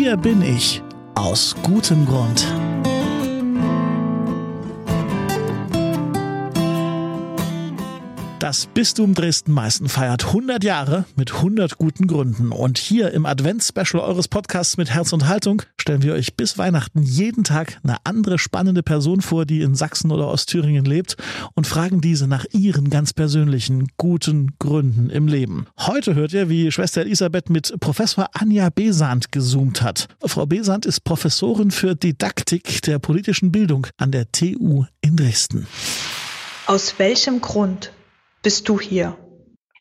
[0.00, 0.80] Hier bin ich.
[1.16, 2.46] Aus gutem Grund.
[8.38, 12.52] Das Bistum Dresden-Meißen feiert 100 Jahre mit 100 guten Gründen.
[12.52, 17.02] Und hier im Advents-Special eures Podcasts mit Herz und Haltung stellen wir euch bis Weihnachten
[17.02, 21.16] jeden Tag eine andere spannende Person vor, die in Sachsen oder Ostthüringen lebt
[21.54, 25.66] und fragen diese nach ihren ganz persönlichen guten Gründen im Leben.
[25.76, 30.06] Heute hört ihr, wie Schwester Elisabeth mit Professor Anja Besant gezoomt hat.
[30.24, 35.66] Frau Besant ist Professorin für Didaktik der politischen Bildung an der TU in Dresden.
[36.66, 37.90] Aus welchem Grund
[38.42, 39.16] bist du hier?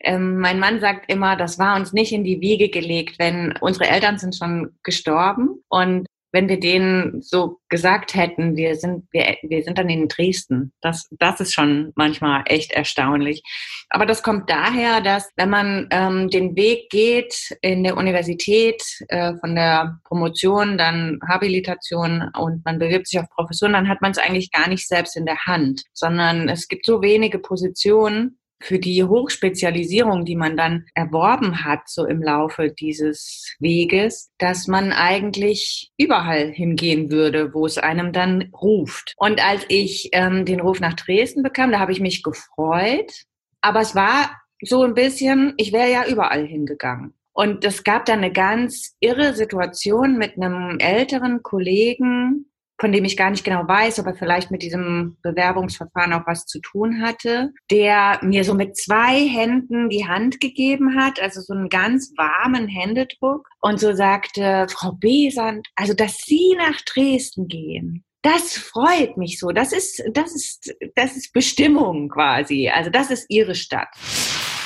[0.00, 3.88] Ähm, mein Mann sagt immer, das war uns nicht in die Wiege gelegt, wenn unsere
[3.88, 6.06] Eltern sind schon gestorben und
[6.36, 10.72] wenn wir denen so gesagt hätten, wir sind, wir, wir sind dann in Dresden.
[10.82, 13.42] Das, das ist schon manchmal echt erstaunlich.
[13.88, 19.32] Aber das kommt daher, dass wenn man ähm, den Weg geht in der Universität, äh,
[19.40, 24.18] von der Promotion, dann Habilitation und man bewirbt sich auf Professuren, dann hat man es
[24.18, 29.04] eigentlich gar nicht selbst in der Hand, sondern es gibt so wenige Positionen, für die
[29.04, 36.50] Hochspezialisierung, die man dann erworben hat, so im Laufe dieses Weges, dass man eigentlich überall
[36.50, 39.14] hingehen würde, wo es einem dann ruft.
[39.16, 43.12] Und als ich ähm, den Ruf nach Dresden bekam, da habe ich mich gefreut,
[43.60, 44.30] aber es war
[44.62, 47.14] so ein bisschen, ich wäre ja überall hingegangen.
[47.32, 52.46] Und es gab dann eine ganz irre Situation mit einem älteren Kollegen,
[52.78, 56.46] von dem ich gar nicht genau weiß, ob er vielleicht mit diesem Bewerbungsverfahren auch was
[56.46, 61.54] zu tun hatte, der mir so mit zwei Händen die Hand gegeben hat, also so
[61.54, 68.04] einen ganz warmen Händedruck und so sagte, Frau Besand, also dass Sie nach Dresden gehen,
[68.22, 69.50] das freut mich so.
[69.50, 72.68] Das ist, das ist, das ist Bestimmung quasi.
[72.68, 73.88] Also das ist Ihre Stadt.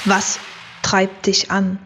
[0.06, 0.41] Was
[0.83, 1.78] treibt dich an?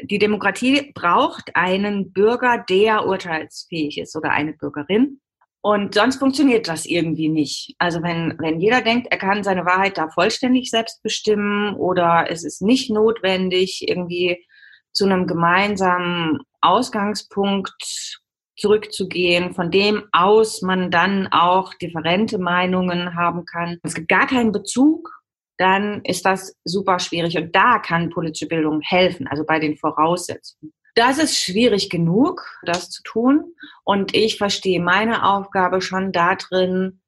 [0.00, 5.20] Die Demokratie braucht einen Bürger, der urteilsfähig ist oder eine Bürgerin,
[5.60, 7.74] und sonst funktioniert das irgendwie nicht.
[7.78, 12.44] Also wenn, wenn jeder denkt, er kann seine Wahrheit da vollständig selbst bestimmen oder es
[12.44, 14.44] ist nicht notwendig, irgendwie
[14.92, 18.20] zu einem gemeinsamen Ausgangspunkt
[18.56, 23.78] zurückzugehen, von dem aus man dann auch differente Meinungen haben kann.
[23.82, 25.10] Es gibt gar keinen Bezug,
[25.56, 27.36] dann ist das super schwierig.
[27.36, 30.72] Und da kann politische Bildung helfen, also bei den Voraussetzungen.
[30.94, 33.54] Das ist schwierig genug, das zu tun.
[33.84, 37.00] Und ich verstehe meine Aufgabe schon darin,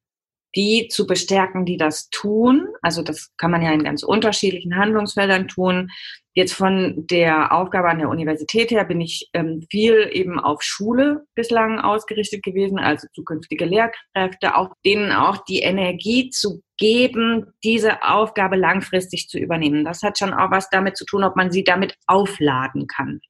[0.56, 2.68] die zu bestärken, die das tun.
[2.82, 5.90] Also das kann man ja in ganz unterschiedlichen Handlungsfeldern tun.
[6.32, 11.24] Jetzt von der Aufgabe an der Universität her bin ich ähm, viel eben auf Schule
[11.34, 18.56] bislang ausgerichtet gewesen, also zukünftige Lehrkräfte, auch denen auch die Energie zu geben, diese Aufgabe
[18.56, 19.84] langfristig zu übernehmen.
[19.84, 23.20] Das hat schon auch was damit zu tun, ob man sie damit aufladen kann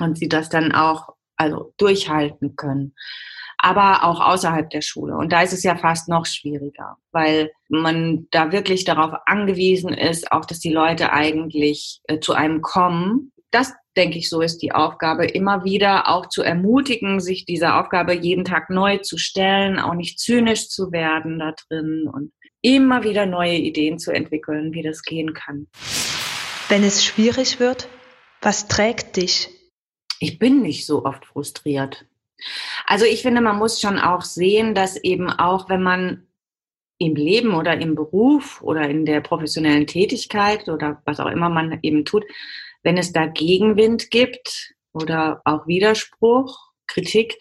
[0.00, 2.94] und sie das dann auch also durchhalten können.
[3.58, 5.16] Aber auch außerhalb der Schule.
[5.16, 10.30] Und da ist es ja fast noch schwieriger, weil man da wirklich darauf angewiesen ist,
[10.30, 13.32] auch dass die Leute eigentlich äh, zu einem kommen.
[13.50, 18.14] Das, denke ich, so ist die Aufgabe, immer wieder auch zu ermutigen, sich dieser Aufgabe
[18.14, 23.26] jeden Tag neu zu stellen, auch nicht zynisch zu werden da drin und immer wieder
[23.26, 25.68] neue Ideen zu entwickeln, wie das gehen kann.
[26.68, 27.88] Wenn es schwierig wird,
[28.42, 29.55] was trägt dich?
[30.20, 32.06] Ich bin nicht so oft frustriert.
[32.86, 36.26] Also ich finde, man muss schon auch sehen, dass eben auch, wenn man
[36.98, 41.78] im Leben oder im Beruf oder in der professionellen Tätigkeit oder was auch immer man
[41.82, 42.24] eben tut,
[42.82, 47.36] wenn es da Gegenwind gibt oder auch Widerspruch, Kritik,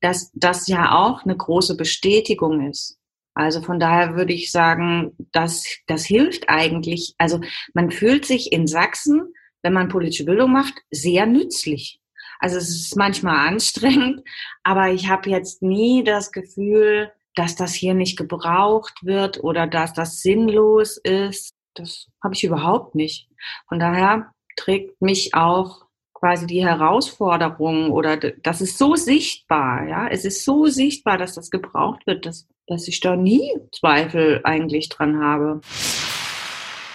[0.00, 2.98] dass das ja auch eine große Bestätigung ist.
[3.34, 7.14] Also von daher würde ich sagen, das, das hilft eigentlich.
[7.18, 7.40] Also
[7.72, 12.00] man fühlt sich in Sachsen, wenn man politische Bildung macht, sehr nützlich.
[12.38, 14.22] Also es ist manchmal anstrengend,
[14.62, 19.92] aber ich habe jetzt nie das Gefühl, dass das hier nicht gebraucht wird oder dass
[19.92, 21.52] das sinnlos ist.
[21.74, 23.28] Das habe ich überhaupt nicht.
[23.68, 30.24] Von daher trägt mich auch quasi die Herausforderung oder das ist so sichtbar, ja, es
[30.24, 35.22] ist so sichtbar, dass das gebraucht wird, dass, dass ich da nie Zweifel eigentlich dran
[35.22, 35.60] habe.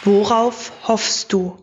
[0.03, 1.57] Worauf hoffst du?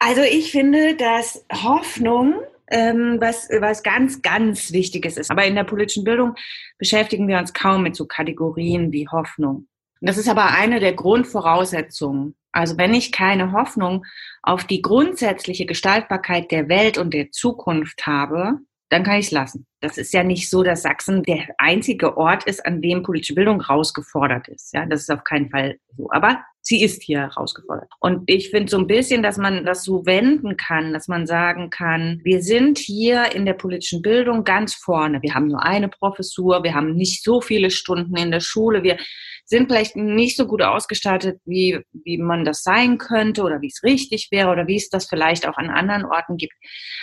[0.00, 2.34] Also ich finde, dass Hoffnung
[2.74, 5.30] ähm, was, was ganz, ganz Wichtiges ist.
[5.30, 6.34] Aber in der politischen Bildung
[6.76, 9.68] beschäftigen wir uns kaum mit so Kategorien wie Hoffnung.
[10.00, 12.34] Das ist aber eine der Grundvoraussetzungen.
[12.50, 14.04] Also wenn ich keine Hoffnung
[14.42, 18.58] auf die grundsätzliche Gestaltbarkeit der Welt und der Zukunft habe,
[18.90, 19.66] dann kann ich es lassen.
[19.80, 23.60] Das ist ja nicht so, dass Sachsen der einzige Ort ist, an dem politische Bildung
[23.60, 24.74] rausgefordert ist.
[24.74, 26.08] Ja, das ist auf keinen Fall so.
[26.10, 27.90] Aber sie ist hier herausgefordert.
[28.00, 31.68] Und ich finde so ein bisschen, dass man das so wenden kann, dass man sagen
[31.68, 35.20] kann, wir sind hier in der politischen Bildung ganz vorne.
[35.22, 38.96] Wir haben nur eine Professur, wir haben nicht so viele Stunden in der Schule, wir
[39.44, 43.82] sind vielleicht nicht so gut ausgestattet, wie, wie man das sein könnte oder wie es
[43.82, 46.54] richtig wäre oder wie es das vielleicht auch an anderen Orten gibt.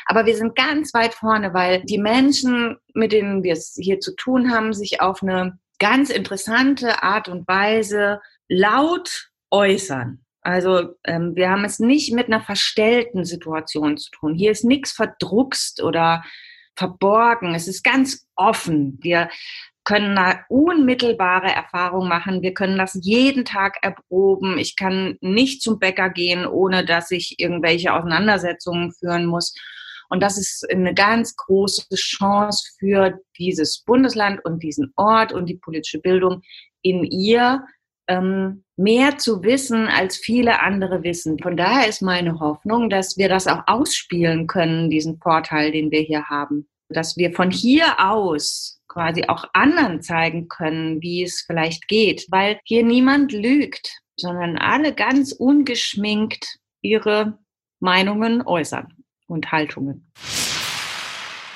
[0.08, 4.16] Aber wir sind ganz weit vorne, weil die Menschen, mit denen wir es hier zu
[4.16, 10.24] tun haben, sich auf eine ganz interessante Art und Weise laut äußern.
[10.42, 14.34] Also ähm, wir haben es nicht mit einer verstellten Situation zu tun.
[14.34, 16.24] Hier ist nichts verdruckst oder
[16.76, 17.54] verborgen.
[17.54, 18.98] Es ist ganz offen.
[19.02, 19.30] Wir
[19.84, 22.42] können eine unmittelbare Erfahrung machen.
[22.42, 24.58] Wir können das jeden Tag erproben.
[24.58, 29.54] Ich kann nicht zum Bäcker gehen, ohne dass ich irgendwelche Auseinandersetzungen führen muss.
[30.10, 35.56] Und das ist eine ganz große Chance für dieses Bundesland und diesen Ort und die
[35.56, 36.42] politische Bildung
[36.82, 37.64] in ihr
[38.12, 41.40] ähm, mehr zu wissen, als viele andere wissen.
[41.40, 46.02] Von daher ist meine Hoffnung, dass wir das auch ausspielen können, diesen Vorteil, den wir
[46.02, 46.68] hier haben.
[46.90, 52.60] Dass wir von hier aus quasi auch anderen zeigen können, wie es vielleicht geht, weil
[52.66, 57.40] hier niemand lügt, sondern alle ganz ungeschminkt ihre
[57.80, 58.94] Meinungen äußern
[59.28, 60.12] und Haltungen.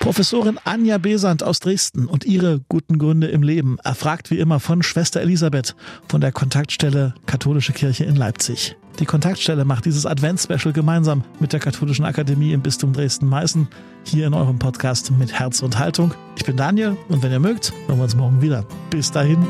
[0.05, 4.83] Professorin Anja Besant aus Dresden und ihre guten Gründe im Leben erfragt wie immer von
[4.83, 5.75] Schwester Elisabeth
[6.07, 8.77] von der Kontaktstelle Katholische Kirche in Leipzig.
[8.99, 13.67] Die Kontaktstelle macht dieses Advents-Special gemeinsam mit der Katholischen Akademie im Bistum Dresden-Meißen
[14.03, 16.13] hier in eurem Podcast mit Herz und Haltung.
[16.37, 18.63] Ich bin Daniel und wenn ihr mögt, hören wir uns morgen wieder.
[18.91, 19.43] Bis dahin.